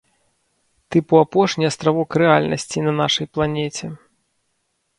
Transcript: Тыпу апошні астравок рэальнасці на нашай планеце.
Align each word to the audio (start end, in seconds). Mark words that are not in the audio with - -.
Тыпу 0.95 1.13
апошні 1.25 1.67
астравок 1.71 2.17
рэальнасці 2.23 2.85
на 2.89 2.97
нашай 3.03 3.27
планеце. 3.37 3.85